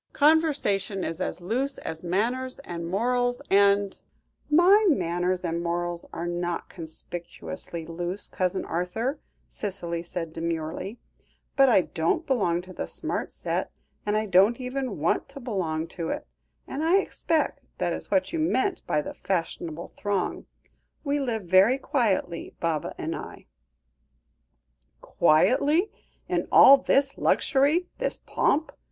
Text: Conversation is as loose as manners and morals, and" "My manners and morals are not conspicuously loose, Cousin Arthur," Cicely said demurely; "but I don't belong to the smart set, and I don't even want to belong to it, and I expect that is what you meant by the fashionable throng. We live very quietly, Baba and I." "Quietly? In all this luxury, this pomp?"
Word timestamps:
Conversation 0.13 1.03
is 1.03 1.21
as 1.21 1.41
loose 1.41 1.77
as 1.77 2.03
manners 2.03 2.57
and 2.65 2.87
morals, 2.87 3.39
and" 3.51 3.99
"My 4.49 4.87
manners 4.89 5.41
and 5.41 5.61
morals 5.61 6.07
are 6.11 6.25
not 6.25 6.69
conspicuously 6.69 7.85
loose, 7.85 8.27
Cousin 8.27 8.65
Arthur," 8.65 9.19
Cicely 9.47 10.01
said 10.01 10.33
demurely; 10.33 10.97
"but 11.55 11.69
I 11.69 11.81
don't 11.81 12.25
belong 12.25 12.63
to 12.63 12.73
the 12.73 12.87
smart 12.87 13.29
set, 13.31 13.69
and 14.03 14.17
I 14.17 14.25
don't 14.25 14.59
even 14.59 14.97
want 14.97 15.29
to 15.29 15.39
belong 15.39 15.85
to 15.89 16.09
it, 16.09 16.25
and 16.65 16.83
I 16.83 16.97
expect 16.97 17.59
that 17.77 17.93
is 17.93 18.09
what 18.09 18.33
you 18.33 18.39
meant 18.39 18.81
by 18.87 19.03
the 19.03 19.13
fashionable 19.13 19.93
throng. 19.97 20.47
We 21.03 21.19
live 21.19 21.43
very 21.43 21.77
quietly, 21.77 22.55
Baba 22.59 22.95
and 22.97 23.15
I." 23.15 23.45
"Quietly? 24.99 25.91
In 26.27 26.47
all 26.51 26.77
this 26.77 27.19
luxury, 27.19 27.85
this 27.99 28.17
pomp?" 28.17 28.71